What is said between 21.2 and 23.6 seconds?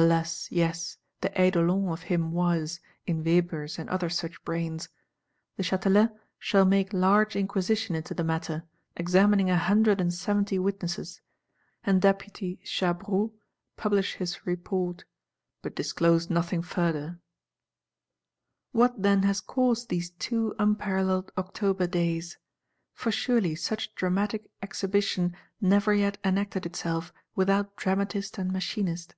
October Days? For surely